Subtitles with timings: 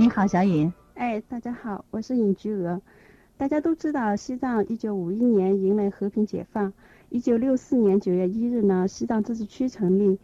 [0.00, 0.72] 你好，小尹。
[0.94, 2.80] 哎，大家好，我是尹菊娥。
[3.36, 6.72] 大家都知道，西藏一九五一年迎来和平解放，
[7.08, 10.20] 一九六四年九月一日呢，西藏自治区成立。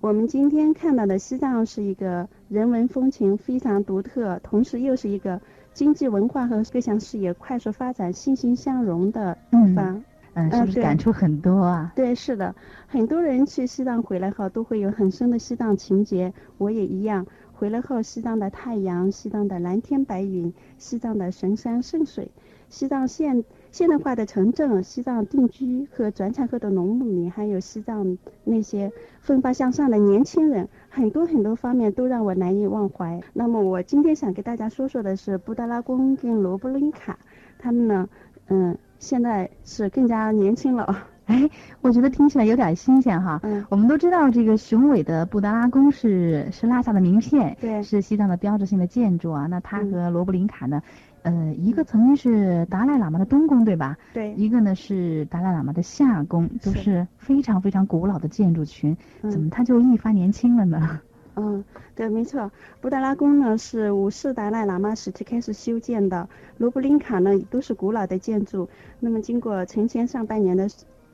[0.00, 5.38] 我们今天看到的西藏是一个人文风情非常独特，同时又是一个
[5.74, 10.02] 经济文化和各项事业快速发展、欣欣向荣的地方。
[10.32, 11.92] 嗯，是不是感触很多啊？
[11.94, 12.54] 对，是的，
[12.86, 17.26] 很多人去西藏回来后都会有很深的西藏情结，我也一样。
[17.60, 22.30] 回来后，西藏的太阳，西藏的蓝天白云，西藏的神山圣水，
[22.70, 28.90] 西藏现现代化的城镇，西藏定居和转产后的农牧民，还有西藏那些
[29.20, 33.20] 奋发向上的年轻人，很多很多方面都让我难以忘怀。
[33.34, 37.18] 那么，我今天想给大家说说的是布达拉宫跟罗布林卡，
[37.58, 38.08] 他们呢，
[38.46, 38.78] 嗯。
[38.98, 41.48] 现在是更加年轻了，哎，
[41.80, 43.38] 我觉得听起来有点新鲜哈。
[43.44, 49.46] 嗯，我们都知道这个雄伟的布达拉宫是是拉萨的名片，对，是西藏的标志性的建筑啊。
[49.46, 50.82] 那它和罗布林卡呢，
[51.22, 53.96] 呃，一个曾经是达赖喇嘛的东宫，对吧？
[54.12, 54.34] 对。
[54.34, 58.96] 一个呢是达赖喇嘛的夏宫，都是非常非常古老的建筑群，
[59.30, 61.00] 怎么它就一发年轻了呢？
[61.36, 62.50] 嗯，对，没错。
[62.80, 68.68] 布达拉宫呢是五世达赖喇嘛时期开始修建的，罗布林卡呢都是古老的建筑。
[68.98, 70.68] 那么经过成千上百年的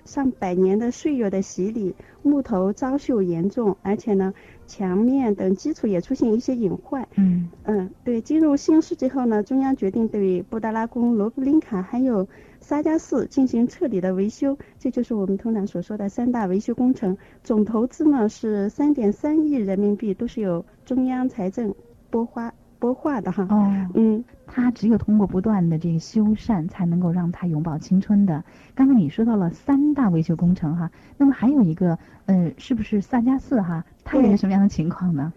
[0.07, 4.33] 上百年的岁月的洗礼，木头遭锈严重，而且呢
[4.67, 7.07] 墙面等基础也出现一些隐患。
[7.17, 8.21] 嗯嗯，对。
[8.21, 12.27] 进入新世纪后呢，中央决定对布达拉宫、罗布林卡还有。
[12.59, 17.17] 沙加寺进行彻底的维修，这就是我们通常所说的三大维修工程。
[17.45, 21.73] 总投资呢是三点三亿人民币，都是由中央财政
[22.11, 22.53] 拨花
[22.87, 23.47] 拨划的哈。
[23.51, 28.45] 哦，嗯，他只有通过不断的这个修缮，才能够让它永葆青春的。
[28.77, 33.85] 刚才你说到了三大维修工程哈，那么还有一个，呃，是不是萨迦寺哈？
[34.05, 35.33] 它有个什么样的情况呢？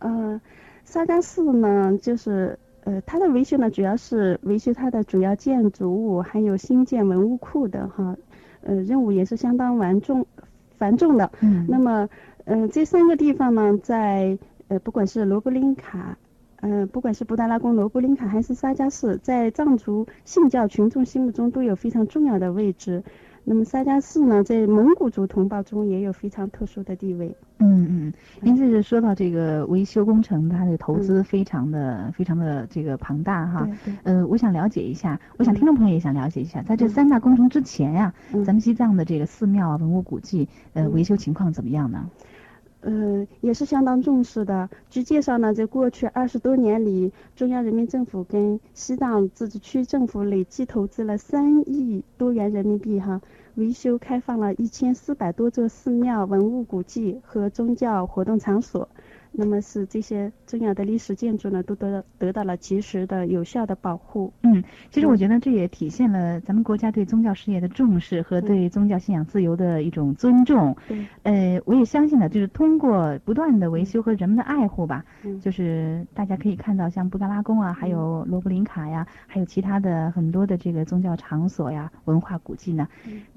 [0.00, 0.40] 呃，
[0.84, 2.58] 萨迦寺呢，就是。
[2.84, 8.16] 呃，它的维修呢，主要是维修它的主要建筑物，还有新建文物库的哈，
[8.62, 10.26] 呃，任务也是相当繁重
[10.78, 11.30] 繁重的。
[11.40, 11.66] 嗯。
[11.68, 12.08] 那么，
[12.46, 14.38] 嗯，这三个地方呢，在
[14.68, 16.16] 呃，不管是罗布林卡，
[16.60, 23.02] 呃，不管是布达拉宫、罗布林卡还是沙迦寺，在藏族信教群众心目中都有非常重要的位置。
[23.44, 27.34] 那么沙迦寺呢，在蒙古族同胞中也有非常特殊的地位。
[27.60, 33.64] 嗯嗯，您这是说到这个维修工程，它的投资非常的非常的这个庞大哈。
[33.64, 33.98] 对对。
[34.02, 38.12] 呃，我想了解一下，我想听众朋友也想了解一下，在这三大工程之前呀，
[38.44, 42.10] 咱们西藏的这个寺庙啊、文物古迹，呃，维修情况怎么样呢？
[42.80, 44.70] 嗯，也是相当重视的。
[44.88, 53.20] 据介绍呢，在过去二十多年里，中央人民政府跟西藏自治区政府累计投资了三亿多元人民币，哈，
[53.56, 58.88] 维修开放了一千四百多座寺庙、文物古迹和宗教活动场所。
[59.32, 64.32] 那么是这些重要的历史建筑呢，都得得到了及时的、有效的保护。
[64.42, 70.76] 嗯，其实我觉得这也体现了咱们国家对宗教事业的重视和对宗教信仰自由的一种尊重。
[70.88, 71.06] 对。
[71.22, 75.04] 呃，我也相信呢，就是通过不断的维修和人们的爱护吧，
[75.40, 82.88] 就是大家可以看到，像布达拉宫啊，还有罗布林卡呀，还有其他的很多的这个宗教场所呀、文化古迹呢，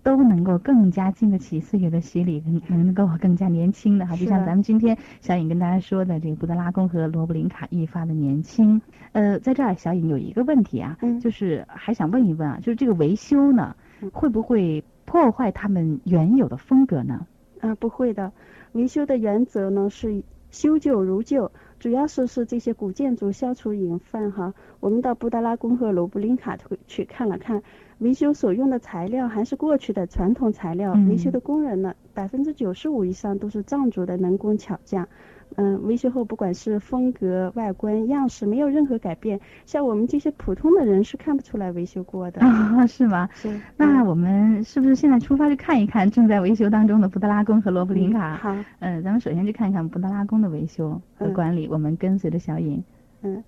[0.03, 4.15] 都能够更加经得起岁月的洗礼，能能够更加年轻的哈。
[4.15, 5.81] 就像咱们今天小颖跟大家。
[5.81, 8.79] 说的这个布达拉宫和罗布林卡愈发的年轻，
[9.13, 13.75] 呃，在这儿小颖有一个问题啊，就是还想问一问啊，就是这个维修呢，
[14.13, 17.25] 会不会破坏他们原有的风格呢？
[17.61, 18.31] 啊，不会的，
[18.73, 24.53] 维修的原则呢是修旧如旧，主要是是这些古建筑消除隐患哈。
[24.81, 27.63] 我们到布达拉宫和罗布林卡去去看了看，
[27.99, 35.07] 维修所用的材料还是过去的传统材料，维修的工人呢，百分之九十五以上都是藏族的能工巧匠。
[35.55, 39.39] 嗯，维修后不管是风格、外观、样式，没有任何改变。
[39.65, 42.41] 像我们这些普通的人是看不出来维修过的。
[42.41, 43.27] 啊， 是吗？
[43.33, 43.59] 是。
[43.77, 48.37] 那我们是不是现在出发去看一看正在维修当中的布达拉宫和罗布林卡？
[48.37, 48.55] 好。
[48.79, 51.67] 嗯，咱们首先去看一看布达拉宫的维修和管理。
[51.67, 52.83] 我们跟随着小颖。
[53.21, 53.43] 嗯，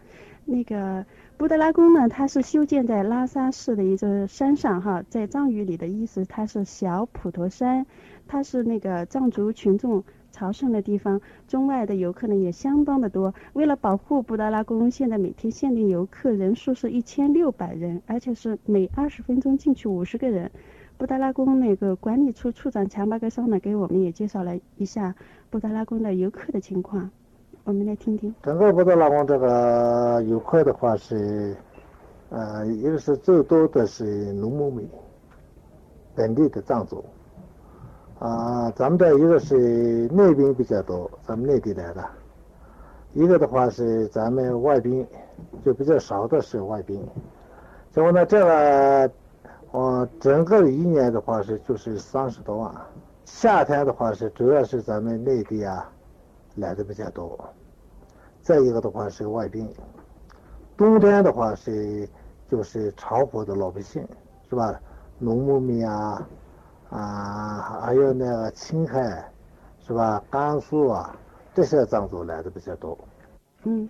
[0.45, 1.05] 那个
[1.37, 7.85] 布达拉宫呢，它是修建在拉萨市的一座山上哈，在藏语里的意思，它是小普陀山，
[8.27, 10.03] 它是那个藏族群众。
[10.33, 13.33] 朝圣的地方，中外的游客呢也相当的多。
[13.53, 20.49] 为了保护布达拉宫，现在每天限定游客人数是一千六百人，而且是每二十分钟进去五十个人。
[20.97, 25.13] 布达拉宫那个管理处处长强巴格桑呢，给我们也介绍了一下
[25.51, 27.09] 布达拉宫的游客的情况，
[27.63, 28.33] 我们来听听。
[28.41, 31.55] 整个布达拉宫这个游客的话是，
[32.29, 34.89] 呃，一个是最多的是农牧民，
[36.15, 37.03] 本地的藏族。
[38.19, 42.03] 啊，咱们这一个是内宾比较多，咱们内地来的，
[43.13, 45.05] 一个的话是咱们外宾，
[45.65, 47.05] 就比较少的是外宾。
[47.91, 49.11] 结果呢，这个，
[49.71, 52.73] 呃，整个一年的话是就是三十多万。
[53.25, 55.91] 夏天的话是主要是咱们内地啊
[56.55, 57.37] 来的比较多，
[58.41, 59.67] 再一个的话是外宾。
[60.77, 62.07] 冬天的话是
[62.49, 64.07] 就是潮坡的老百姓，
[64.49, 64.79] 是吧？
[65.19, 66.27] 农牧民啊，
[66.93, 69.27] 啊，还有那个青海，
[69.79, 70.23] 是吧？
[70.29, 71.15] 甘肃啊，
[71.51, 72.95] 这些藏族来的比较多。
[73.63, 73.89] 嗯，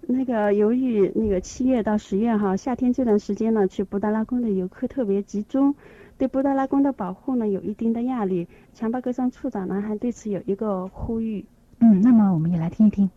[0.00, 5.76] 那个由于那个七月到十月哈，夏天这段时间呢，去布达拉宫的游客特别集中，
[6.18, 8.48] 对布达拉宫的保护呢有一定的压力。
[8.74, 11.46] 强巴格桑处长呢还对此有一个呼吁。
[11.78, 13.08] 嗯，那么我们也来听一听。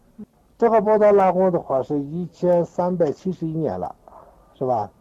[0.60, 3.96] 这个布达拉宫的话是一千三百七十一年了，
[4.54, 4.92] 是吧？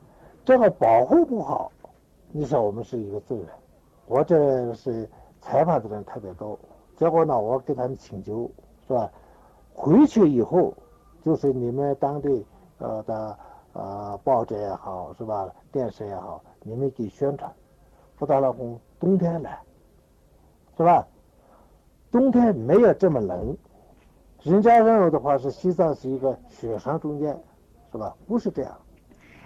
[0.46, 1.70] 这个保护不好，
[2.32, 3.44] 你想我们是一个责任。
[4.06, 5.08] 我这是
[5.40, 6.58] 采访的人特别多，
[6.96, 8.50] 结果呢，我给他们请求，
[8.86, 9.10] 是吧？
[9.72, 10.74] 回去以后，
[11.22, 12.46] 就是你们当地
[12.78, 13.38] 呃的
[13.72, 15.48] 呃报纸也好，是吧？
[15.72, 17.52] 电视也好，你们给宣传，
[18.16, 19.58] 布达拉宫冬天来，
[20.76, 21.06] 是吧？
[22.10, 23.56] 冬天没有这么冷。
[24.42, 27.36] 人家认为的话是西藏是一个雪山中间，
[27.90, 28.14] 是吧？
[28.26, 28.78] 不是这样。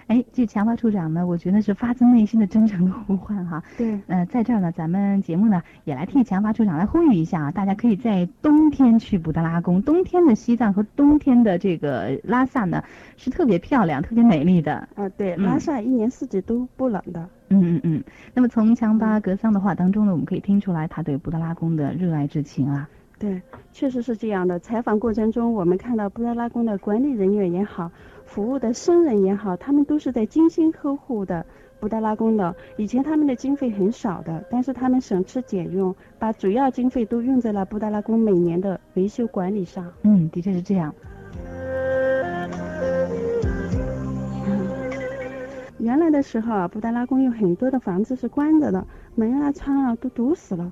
[0.09, 3.63] 哎，这强巴处长呢，我觉得是发自内心的真诚的呼唤哈。
[3.77, 4.01] 对。
[4.07, 9.83] 呃，在这儿呢，咱们节目呢也来替强巴处长来呼吁一下啊，大家可以在冬天去布达拉宫。
[9.83, 12.83] 冬天的西藏和冬天的这个拉萨呢，
[13.17, 14.89] 是特别漂亮、特别美丽的。
[14.95, 17.29] 啊，对，拉萨一年四季都不冷的。
[17.51, 18.05] 嗯嗯嗯。
[18.33, 22.89] 那么从强巴格桑的话当中呢，我们可以听出来他对布达拉宫的热爱之情啊。
[23.19, 24.61] 对，确实是这样的。
[24.61, 27.91] 采访过程中，我们看到布达拉宫的管理人员也好，
[28.29, 31.45] 服务的僧人也好，他们都是在精心呵护的
[31.81, 32.55] 布达拉宫的。
[32.77, 39.91] 以前他们的经费很少的，但是他们省吃俭用，把主要经费都用在了布达拉宫每年的维修管理上。
[40.03, 40.95] 嗯，的确是这样。
[45.79, 50.71] 原来的时候啊，布达拉宫有很多的房子是关着的，门啊窗啊都堵死了。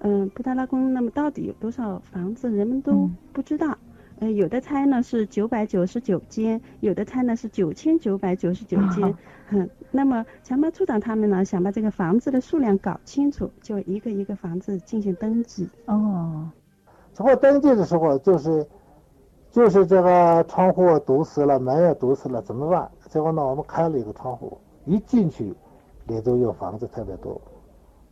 [0.00, 3.78] 嗯，布达拉宫那么到底有多少房子，人们都不知道。
[4.20, 9.16] 呃，有的拆呢是九百九十九间，有的拆呢是九千九百九十九间。
[9.48, 15.66] 哼，那么强巴处长他们呢想把这个房子的数量搞清楚，就一个一个房子进行登记。
[15.86, 16.50] 哦，
[17.14, 18.66] 这个登记的时候就是，
[19.50, 22.90] 就是这个窗户堵死了，门也堵死了，怎么办？
[23.08, 25.54] 结果呢，我们开了一个窗户，一进去
[26.08, 27.40] 里头有房子特别多。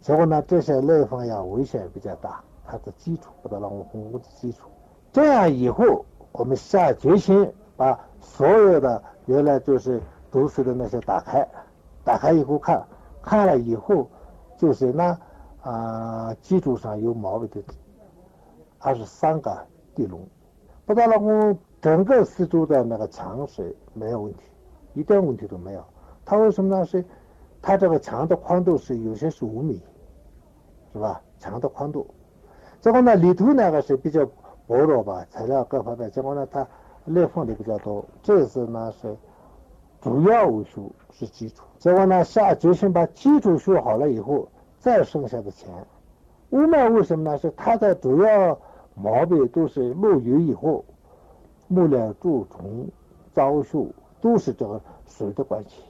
[0.00, 4.70] 结果呢，这些裂缝呀危险比较大，它的基础不得让我们屋的基础。
[5.18, 10.00] 这样以后，我们下决心把所有的原来就是
[10.30, 11.44] 堵死的那些打开，
[12.04, 12.86] 打开以后看，
[13.20, 14.08] 看了以后
[14.56, 15.18] 就是那
[15.60, 17.74] 啊基础上有毛病的，
[18.78, 19.58] 二十三个
[19.92, 20.24] 地龙。
[20.86, 24.44] 不达拉宫整个四周的那个墙水没有问题，
[24.94, 25.84] 一点问题都没有。
[26.24, 26.84] 它为什么呢？
[26.86, 27.04] 是
[27.60, 29.82] 它这个墙的宽度是有些是五米，
[30.92, 31.20] 是吧？
[31.40, 32.06] 墙的宽度，
[32.80, 34.24] 最后呢里头那个是比较
[34.68, 36.64] 薄弱吧，材料各方面，结果呢它
[37.06, 38.04] 裂缝的比较多。
[38.22, 39.16] 这次呢是
[40.00, 44.46] 主要维修是基础，结果呢下决心把基础修好了以后，
[44.78, 45.68] 再剩下的钱，
[46.50, 47.38] 屋面为什么呢？
[47.38, 48.58] 是它的主要
[48.94, 50.84] 毛病都是漏雨以后，
[51.66, 52.86] 木料蛀虫、
[53.32, 53.88] 遭锈，
[54.20, 55.82] 都是这个水的关系。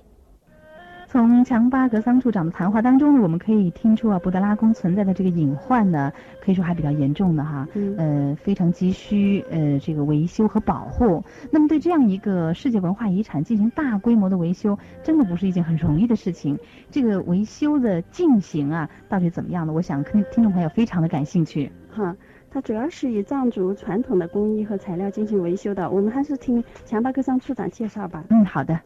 [1.11, 11.25] 从强巴格桑处长的谈话当中呢，我们可以听出啊，布达拉宫存在的这个隐患呢，可以说还比较严重的哈，呃，非常急需呃这个维修和保护。
[11.51, 16.59] 那么对这样一个世界文化遗产进行大规模的维修，真的不是一件很容易的事情。
[16.91, 19.73] 这个维修的进行啊，到底怎么样呢？
[19.73, 21.73] 我想听听众朋友非常的感兴趣。
[21.91, 22.15] 哈，
[22.51, 25.89] 它主要是以藏族传统的工艺和材料进行维修的。
[25.89, 28.25] 我们还是听强巴格桑处长介绍吧。
[28.29, 28.79] 嗯，好的。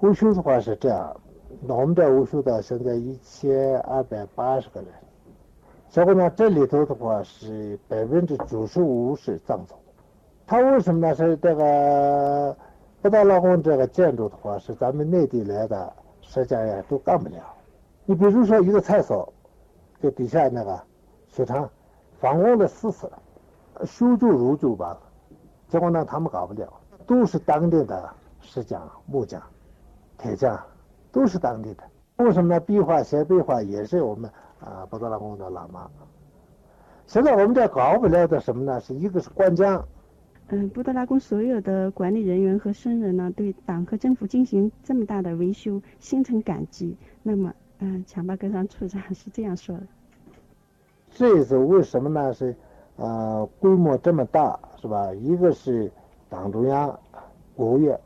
[0.00, 1.14] 维修的话是这样。
[1.66, 4.88] 我们这武术的现在一千二百八十个人，
[5.88, 9.74] 结果呢，这里头的话是百分之九十五是藏族。
[10.46, 11.14] 他为什么呢？
[11.14, 12.56] 是这个
[13.02, 15.92] 布达拉宫这个建筑的话，是咱们内地来的，
[16.22, 17.36] 实际上都干不了。
[18.04, 19.32] 你比如说一个厕所，
[20.00, 20.80] 就底下那个
[21.28, 21.68] 水塘，
[22.18, 23.22] 反光的死死了，
[23.84, 25.00] 修筑如旧罢了。
[25.68, 26.72] 结果呢，他们搞不了，
[27.06, 28.08] 都是当地的
[28.40, 29.42] 石匠、木匠、
[30.16, 30.60] 铁匠。
[31.12, 31.82] 都是当地的，
[32.16, 32.60] 为什么呢？
[32.60, 35.90] 壁画写壁画也是我们啊布达拉宫的喇嘛。
[37.06, 38.80] 现在我们这搞不了的什么呢？
[38.80, 39.82] 是一个是灌浆。
[40.48, 46.96] 嗯，布达拉宫所有的管理人员和僧人呢，对党和政府进行这么大的维修，心存感激。
[47.22, 49.82] 那么，嗯，强巴格桑处长是这样说的。
[51.10, 52.32] 这一次为什么呢？
[52.32, 52.54] 是
[52.96, 55.12] 呃，规模这么大，是吧？
[55.14, 55.90] 一个是
[56.28, 56.98] 党中央、
[57.56, 57.98] 国务院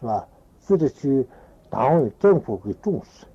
[0.00, 0.26] 是吧？
[0.58, 1.26] 自治区
[1.70, 3.26] 党委政府给重视，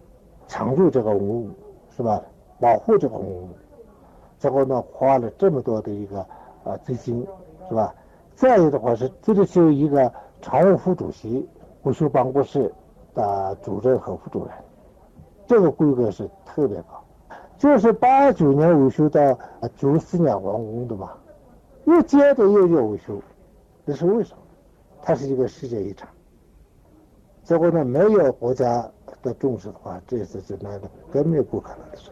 [0.48, 1.50] 抢救这个文物
[1.96, 2.22] 是吧？
[2.60, 3.50] 保护这个文物，
[4.40, 6.20] 结果呢花了这么多的一个
[6.64, 7.26] 啊资金
[7.68, 7.94] 是吧？
[8.36, 10.12] 再有的话是自治区一个
[10.42, 11.48] 常务副主席、
[11.84, 12.74] 维修办公室
[13.14, 14.54] 的主任和副主任，
[15.46, 17.04] 这个规格是特别高。
[17.58, 19.38] 就是八九年维修到
[19.76, 21.12] 九四年完工的嘛，
[21.86, 23.22] 又接着又要维修，
[23.86, 24.42] 这是为什么？
[25.02, 26.10] 它是一个世界遗产。
[27.44, 28.90] 结果呢，没有国家
[29.22, 32.10] 的重视的话，这次就那个根本不可能的事。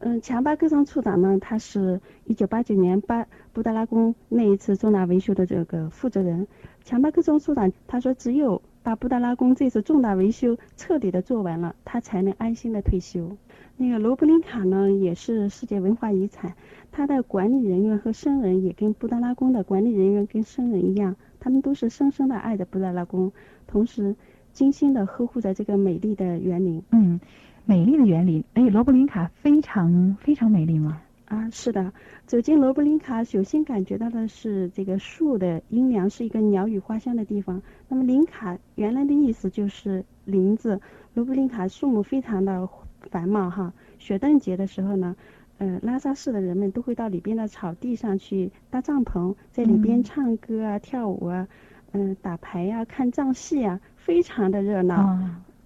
[0.00, 6.46] 嗯，强巴克桑处长呢，他是一九八九年巴布达拉宫那一次重大维修的这个负责人。
[6.84, 13.36] 强巴克桑处长他说，只有把布达拉宫这次重大维修彻底的做完了，他才能安心的退休。
[13.76, 16.54] 那个罗布林卡呢，也是世界文化遗产，
[16.92, 23.32] 他的管理人员和僧人也跟布达拉宫的管理人员跟僧人一样，他们都是深深的爱着布达拉宫，
[23.66, 24.14] 同时
[24.52, 26.80] 精心的呵护着这个美丽的园林。
[26.92, 27.18] 嗯。
[27.64, 31.02] 美丽的园林，哎，罗布林卡非常非常美丽吗？
[31.26, 31.92] 啊，是的，
[32.24, 37.60] 走进罗布林卡，首先感觉到的是这个树的阴凉，是一个鸟语花香的地方。
[37.88, 40.80] 那么林卡原来的意思就是林子，
[41.14, 42.68] 罗布林卡树木非常的
[43.10, 43.72] 繁茂哈。
[43.98, 45.16] 雪顿节的时候呢，
[45.58, 51.48] 呃，拉萨市的人们都会到里边的草地上去搭帐篷，在里边唱歌啊、跳舞啊，
[51.90, 55.18] 嗯，打牌呀、看藏戏啊，非常的热闹。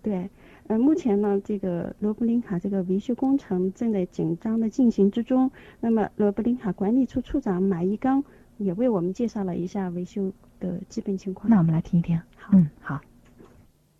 [0.02, 0.30] 对。
[0.70, 5.50] 呃，目前呢，这个罗布林卡这个维修工程正在紧张的进行之中。
[5.80, 8.22] 那么，罗布林卡管理处处长马一刚
[8.56, 11.50] 也为我们介绍了一下维修的基本情况。
[11.50, 12.16] 那我们来听一听。
[12.36, 13.00] 好，嗯，好。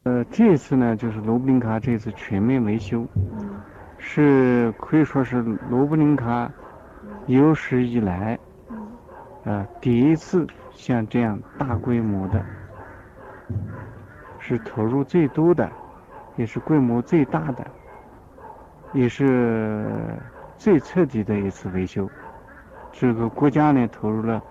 [0.05, 3.05] 呃，这次呢，就是罗布林卡这次全面维修，
[3.99, 6.53] 是可以说是罗布林卡
[7.27, 8.39] 有史以来，
[9.43, 12.47] 呃，第一次像这样大规模的，
[14.39, 15.69] 是投入最多的。
[16.41, 17.67] 也是规模最大的，
[18.95, 19.87] 也是
[20.57, 22.09] 最彻底的一次维修。
[22.93, 24.43] 这个国家呢投入了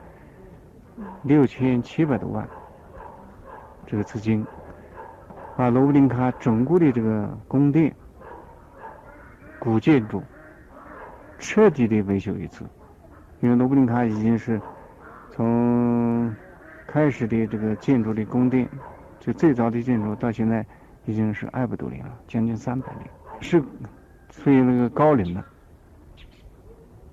[1.23, 2.47] 六千七百多万
[3.87, 4.45] 这个资金，
[5.57, 7.91] 把罗布林卡整个的这个宫殿、
[9.57, 10.21] 古建筑
[11.39, 12.63] 彻底的维修一次。
[13.39, 14.61] 因为罗布林卡已经是
[15.31, 16.31] 从
[16.85, 18.69] 开始的这个建筑的宫殿，
[19.19, 20.63] 就最早的建筑到现在。
[21.09, 23.59] 已经是二百多年了，将近三百年，是
[24.29, 25.43] 属于那个高龄的。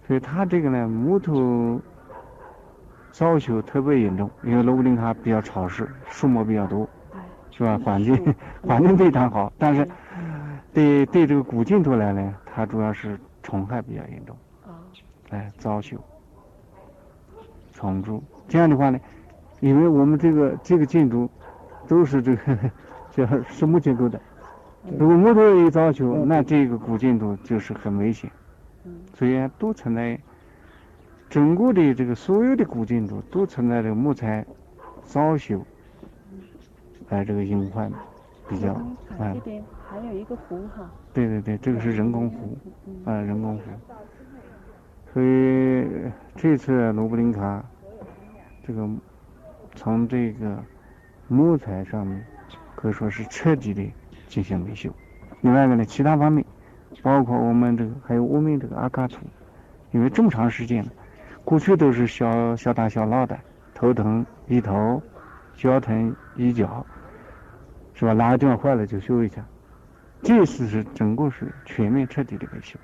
[0.07, 1.81] 所以它这个呢，木头
[3.11, 6.87] 遭朽特别严重，因为罗布林卡比较潮湿，树木比较多，
[7.51, 7.79] 是吧？
[7.79, 9.89] 环境 环境非常好，但是
[10.75, 14.37] 对对这个古建筑来呢，它主要是虫害比较严重，
[15.31, 15.97] 哎，遭朽、
[17.73, 18.23] 虫蛀。
[18.47, 19.01] 这样的话呢，
[19.61, 21.31] 因为我们这个这个建筑
[21.89, 22.59] 都是这个。
[23.25, 24.21] 是是木结构的，
[24.99, 28.29] 如果木头一遭朽，那这个古建筑就是很危险。
[29.15, 30.17] 所以都存在
[31.29, 34.47] 整个的这个所有的古建筑都存在这个木材
[35.05, 35.61] 遭朽，
[37.09, 37.91] 哎，这个隐患
[38.49, 38.73] 比较。
[39.19, 40.89] 啊，这边还有一个湖哈。
[41.13, 42.57] 对对对，这个是人工湖，
[43.07, 43.63] 啊，人工湖。
[45.13, 45.89] 所以
[46.37, 47.65] 这次罗布林卡
[48.65, 48.89] 这个
[49.75, 50.63] 从这个
[51.27, 52.25] 木材上面。
[52.77, 53.83] 可以说是彻底的
[54.29, 54.89] 进行维修。
[55.41, 56.45] 另外一个呢，其他方面，
[57.03, 59.17] 包括我们这个还有我们这个阿卡图，
[59.91, 60.93] 因为这么长时间了，
[61.45, 63.39] 过去都是小小打小闹的，
[63.75, 65.03] 头疼一头，
[65.57, 66.85] 脚疼一脚，
[67.95, 68.13] 是吧？
[68.13, 69.45] 哪个地方坏了就修一下。
[70.23, 72.79] 这次是整个是全面彻底的维修。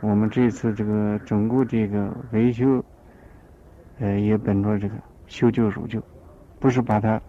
[0.00, 2.84] 我们这次这个整个这个维修，
[4.00, 4.94] 呃，也本着这个
[5.26, 6.02] 修旧如旧，
[6.58, 7.20] 不是把它。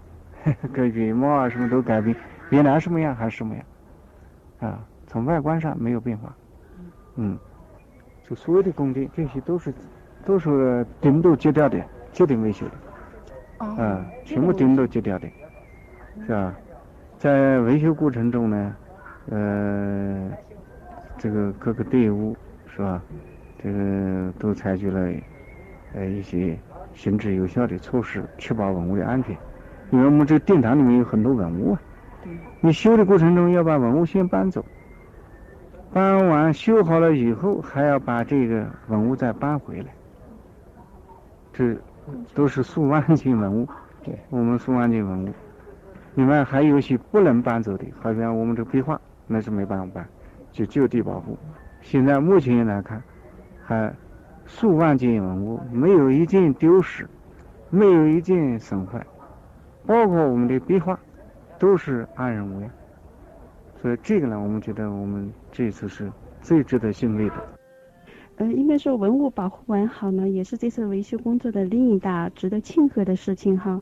[0.74, 2.16] 个原貌啊，什么都改变，
[2.50, 3.64] 原来什么样还是什么样，
[4.60, 6.36] 啊，从外观上没有变化，
[7.16, 7.38] 嗯，
[8.28, 9.74] 就所有的工地这些都是
[10.26, 11.80] 都是顶都揭掉的，
[12.12, 15.28] 接顶维修的，啊，全部顶都揭掉的，
[16.26, 16.54] 是吧？
[17.18, 18.76] 在维修过程中呢，
[19.30, 20.32] 呃，
[21.18, 22.36] 这个各个队伍
[22.68, 23.02] 是吧？
[23.64, 25.12] 这个都采取了
[25.94, 26.58] 呃一些
[26.96, 29.38] 行之有效的措施，确保文物的安全。
[29.92, 31.82] 因为我们这个殿堂里面有很多文物啊，
[32.62, 34.66] 你修的过程中要把文物先搬走，
[35.92, 39.88] 搬完修好了以后还要把这个文物再搬回来，
[41.52, 41.76] 这
[42.34, 43.68] 都是数万件文物，
[44.02, 45.30] 对，我们数万件文物，
[46.16, 50.08] 另外还有一些不能搬走的，好像我们这个壁画那是没办法搬，
[50.52, 51.38] 就就地保护。
[51.82, 53.04] 现在目前来看，
[53.62, 53.94] 还
[54.46, 57.06] 数万件文物没有一件丢失。
[57.74, 59.02] 没有一件损坏，
[59.86, 61.00] 包括我们的壁画
[61.60, 62.70] 都是安然无恙。
[63.82, 66.12] 所以这个呢，我们觉得我们这次是
[66.42, 67.36] 最值得欣慰的。
[68.38, 73.82] 呃，应该说文物保护完好呢，也是这次维修工作的另一大值得庆贺的事情哈。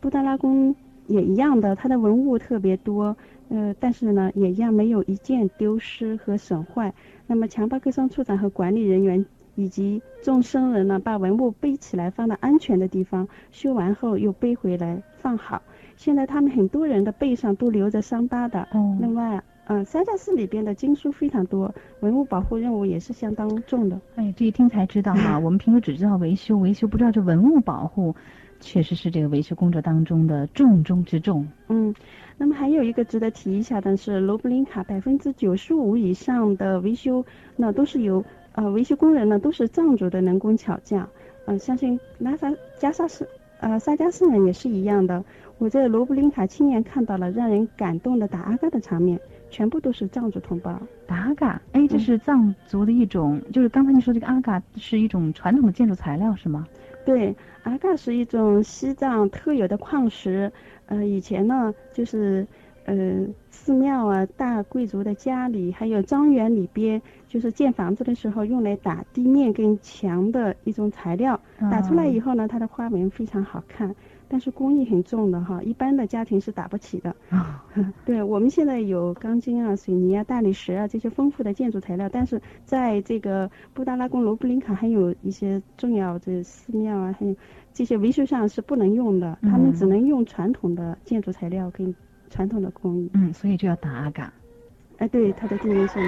[0.00, 0.74] 布达拉宫
[1.06, 3.16] 也一样的，它的文物特别多，
[3.48, 6.94] 呃，但是呢，也一样没有一件丢失和损坏。
[7.26, 9.24] 那么强巴克桑处长和管理人员
[9.58, 15.60] 以及众生人呢，把文物背起来放到安全的地方，修完后又背回来放好。
[15.96, 18.68] 现在他们很多人的背上都留着伤疤的。
[18.70, 18.96] 哦。
[19.00, 24.00] 另外，嗯，三藏寺里边的经书非常多，文物保护任务也是相当重的。
[24.14, 28.14] 哎，这一听才知道哈， 我们平时只知道维修，维修不知道这文物保护，
[28.60, 31.48] 确实是这个维修工作当中的重中之重。
[31.66, 31.92] 嗯，
[32.36, 38.24] 那么还有一个值得提一下的是，罗布林卡百分之九十五以上的维修，那都是由
[38.58, 41.08] 呃维修工人呢都是藏族的能工巧匠。
[41.46, 43.26] 嗯，相信拉萨加沙市
[43.60, 45.24] 呃萨迦寺呢也是一样的。
[45.58, 50.76] 我在罗布林卡亲眼看到了让人感动的打阿嘎的场面，全部都是藏族同胞。
[51.06, 56.66] 打阿嘎，哎，这是藏族的一种，就是刚才你说这个阿嘎是一种传统的建筑材料是吗？
[57.06, 60.50] 对，阿嘎是一种西藏特有的矿石，
[60.86, 62.44] 呃，以前呢就是。
[62.84, 62.96] 呃，
[63.50, 71.40] 寺庙啊，大贵族的家里，还有庄园里边，就是建房子的时候用来打地面跟墙的一种材料。
[71.70, 73.94] 打出来以后呢，它的花纹非常好看，
[74.28, 77.14] 但是工艺很重的哈，一般的家庭是打不起的。
[77.30, 77.64] 啊，
[78.04, 87.34] 对我们现在有钢筋啊、水泥啊、大理石啊这些丰富的建筑材料，但是在这个布达拉宫罗布林卡还有一些重要的寺庙啊，还有
[87.74, 91.94] 这些维修上是不能用的，他们只能用传统的建筑材料跟。
[92.30, 94.30] 传统的工艺，嗯，所以就要打阿嘎。
[94.98, 95.98] 哎，对，它的地面是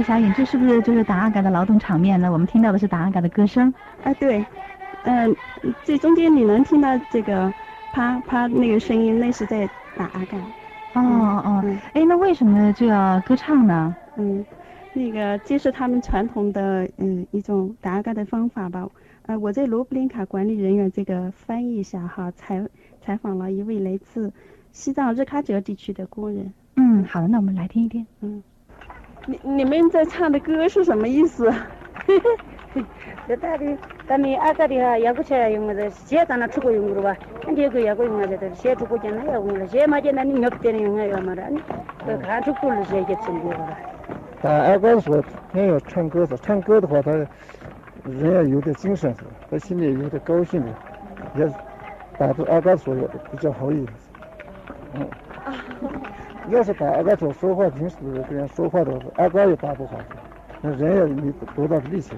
[0.00, 2.32] 哎，小颖，这是不是就是达阿嘎的劳动场面呢？
[2.32, 3.70] 我们听到的是达阿嘎的歌声。
[4.02, 4.42] 哎，对，
[5.02, 5.36] 嗯，
[5.84, 7.52] 这中间你能听到这个
[7.92, 10.38] 啪啪那个声音，那是在打阿嘎。
[10.94, 11.02] 哦
[11.44, 13.94] 哦，哎，那为什么就要歌唱呢？
[14.16, 14.42] 嗯，
[14.94, 18.88] 那个这是他们传统的嗯一种打嘎的方法吧。
[19.26, 22.66] 呃，我在罗布林卡管理人员这个翻译一下哈，采
[23.02, 24.32] 采访了一位来自
[24.72, 26.50] 西藏日喀则地区的工人。
[26.76, 28.06] 嗯，好的，那我们来听一听。
[28.22, 28.42] 嗯，
[29.30, 31.48] 你你们在唱的歌是什么意思？
[33.28, 37.16] 这大的，咱们阿嘎的哈，也不吃用的，现在那出国用的吧？
[37.46, 38.20] 你这个也不用
[38.54, 41.44] 现出国讲那也用的，现嘛讲那你用的要么的，
[42.04, 43.78] 这看出国了些也吃的了。
[44.42, 49.14] 但按哥说，人要唱歌子，唱歌的话，他人要有点精神，
[49.48, 50.68] 他心里有点高兴的，
[51.36, 51.46] 也
[52.18, 53.92] 达到阿哥说的比较好意思。
[54.94, 55.08] 嗯。
[56.50, 57.96] 要是打阿哥说说话，平时
[58.28, 59.96] 跟人说话的话，阿哥也打不好。
[60.60, 62.12] 那人也没多大的力气？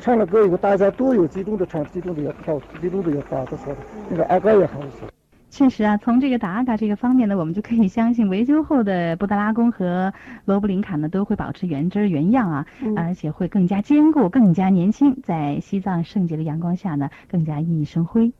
[0.00, 5.06] 唱了歌以后，大家都有激动的唱，激动的要跳，激动的要打，都说的，那个阿嘎也好一些。
[5.50, 10.12] 确实啊，从这个达阿嘎这个方面呢，我们就可以相信维修后的布达拉宫和
[10.46, 12.66] 罗布林卡呢都会保持原汁原样啊，
[12.96, 18.32] 而且会更加坚固、更加年轻，在西藏圣洁的阳光下呢，更加熠熠生辉。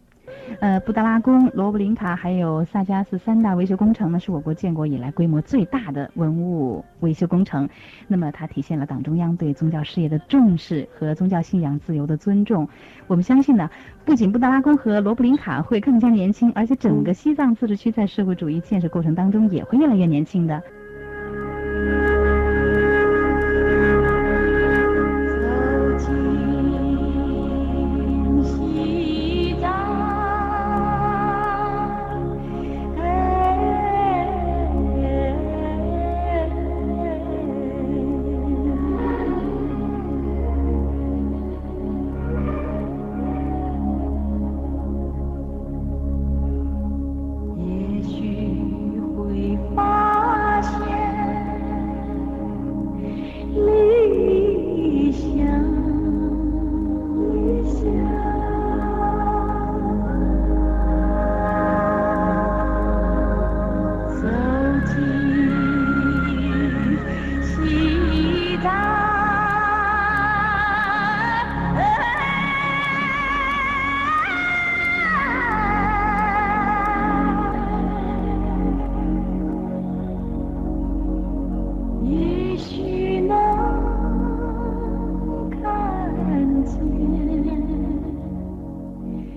[0.60, 7.68] 呃，布达拉宫、罗布林卡还有萨迦寺三大维修工程呢，是我国建国以来规模最大的文物维修工程。
[8.08, 12.68] 那么，它体现了党中央对宗教事业的重视和宗教信仰自由的尊重。
[13.06, 13.68] 我们相信呢，
[14.04, 20.62] 不仅布达拉宫和罗布林卡会更加年轻，而且整个西藏自治区在社会主义建设过程当中也会越来越年轻的。